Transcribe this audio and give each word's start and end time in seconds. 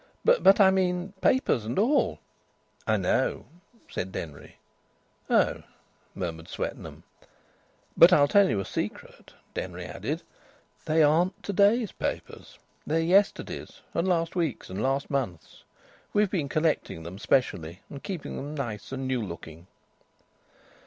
"But 0.25 0.59
I 0.59 0.71
mean 0.71 1.13
papers 1.21 1.63
and 1.63 1.77
all." 1.77 2.17
"I 2.87 2.97
know," 2.97 3.45
said 3.87 4.11
Denry. 4.11 4.55
"Oh!" 5.29 5.61
murmured 6.15 6.47
Swetnam. 6.47 7.03
"But 7.95 8.11
I'll 8.11 8.27
tell 8.27 8.49
you 8.49 8.59
a 8.59 8.65
secret," 8.65 9.35
Denry 9.53 9.85
added. 9.85 10.23
"They 10.85 11.03
aren't 11.03 11.43
to 11.43 11.53
day's 11.53 11.91
papers. 11.91 12.57
They're 12.87 12.99
yesterday's, 12.99 13.81
and 13.93 14.07
last 14.07 14.35
week's 14.35 14.71
and 14.71 14.81
last 14.81 15.11
month's. 15.11 15.63
We've 16.13 16.31
been 16.31 16.49
collecting 16.49 17.03
them 17.03 17.19
specially 17.19 17.81
and 17.87 18.01
keeping 18.01 18.37
them 18.37 18.55
nice 18.55 18.91
and 18.91 19.07
new 19.07 19.21
looking." 19.21 19.67